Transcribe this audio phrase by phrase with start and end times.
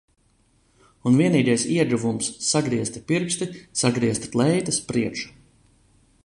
[1.09, 3.49] Un vienīgais ieguvums sagriezti pirksti,
[3.83, 5.31] sagriezta kleitas priekša.